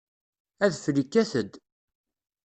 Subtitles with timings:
[0.65, 1.51] Adfel ikkat-d.